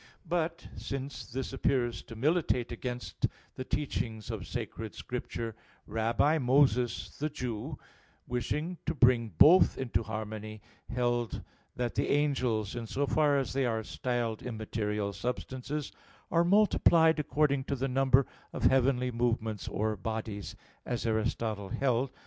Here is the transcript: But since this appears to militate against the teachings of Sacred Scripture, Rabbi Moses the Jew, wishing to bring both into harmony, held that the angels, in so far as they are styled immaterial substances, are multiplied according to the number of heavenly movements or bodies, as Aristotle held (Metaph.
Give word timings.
But 0.27 0.67
since 0.77 1.27
this 1.27 1.53
appears 1.53 2.01
to 2.05 2.15
militate 2.15 2.71
against 2.71 3.27
the 3.53 3.63
teachings 3.63 4.31
of 4.31 4.47
Sacred 4.47 4.95
Scripture, 4.95 5.55
Rabbi 5.85 6.39
Moses 6.39 7.15
the 7.19 7.29
Jew, 7.29 7.77
wishing 8.25 8.79
to 8.87 8.95
bring 8.95 9.27
both 9.37 9.77
into 9.77 10.01
harmony, 10.01 10.59
held 10.89 11.43
that 11.75 11.93
the 11.93 12.09
angels, 12.09 12.75
in 12.75 12.87
so 12.87 13.05
far 13.05 13.37
as 13.37 13.53
they 13.53 13.67
are 13.67 13.83
styled 13.83 14.41
immaterial 14.41 15.13
substances, 15.13 15.91
are 16.31 16.43
multiplied 16.43 17.19
according 17.19 17.65
to 17.65 17.75
the 17.75 17.87
number 17.87 18.25
of 18.53 18.63
heavenly 18.63 19.11
movements 19.11 19.67
or 19.67 19.95
bodies, 19.95 20.55
as 20.83 21.05
Aristotle 21.05 21.69
held 21.69 22.09
(Metaph. 22.09 22.13